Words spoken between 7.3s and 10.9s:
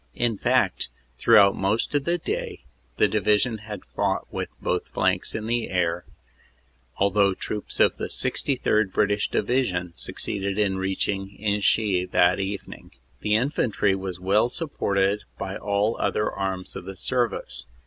troops of the 63rd. British Division succeeded in